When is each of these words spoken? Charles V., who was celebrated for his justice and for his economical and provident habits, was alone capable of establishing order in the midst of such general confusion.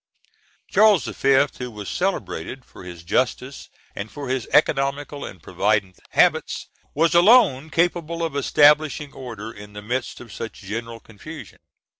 Charles 0.67 1.05
V., 1.05 1.45
who 1.59 1.69
was 1.69 1.87
celebrated 1.87 2.65
for 2.65 2.83
his 2.83 3.03
justice 3.03 3.69
and 3.93 4.09
for 4.11 4.29
his 4.29 4.47
economical 4.51 5.23
and 5.23 5.43
provident 5.43 5.99
habits, 6.09 6.69
was 6.95 7.13
alone 7.13 7.69
capable 7.69 8.23
of 8.23 8.35
establishing 8.35 9.13
order 9.13 9.51
in 9.51 9.73
the 9.73 9.83
midst 9.83 10.19
of 10.19 10.33
such 10.33 10.53
general 10.61 10.99
confusion. 10.99 11.59